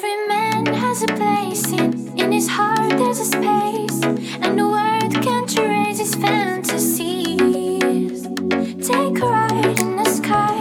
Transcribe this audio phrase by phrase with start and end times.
[0.00, 4.02] has a place in, in his heart, there's a space,
[4.42, 7.42] and the world can't erase his fantasies.
[8.86, 10.58] Take a ride in the sky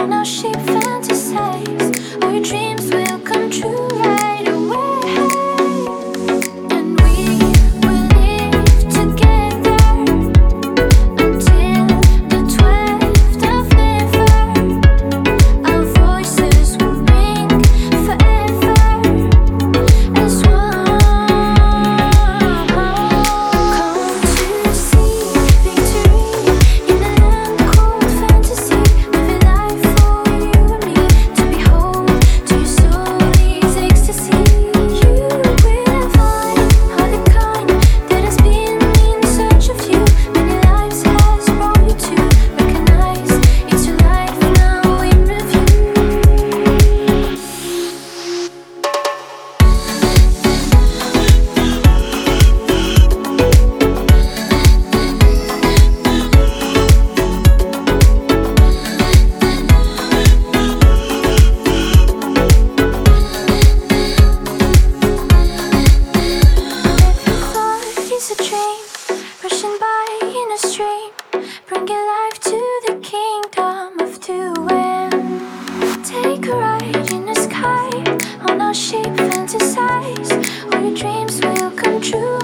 [0.00, 2.22] on our ship, fantasize.
[2.22, 4.03] All your dreams will come true
[74.24, 74.54] two.
[74.70, 77.90] And take a ride in the sky
[78.48, 80.30] on our ship, fantasize.
[80.72, 82.38] All your dreams will come true